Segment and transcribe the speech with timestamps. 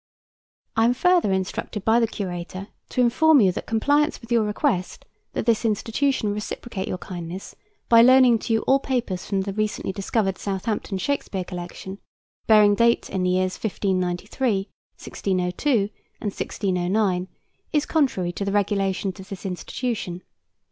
[0.75, 5.05] I am further instructed by the Curator to inform you that compliance with your request
[5.33, 7.53] that this institution reciprocate your kindness
[7.87, 11.99] by loaning to you all papers from the recently discovered Southampton Shakespeare Collection,
[12.47, 15.69] bearing date in the years 1593, 1602,
[16.19, 17.27] and 1609,
[17.71, 20.23] is contrary to the regulations of this institution.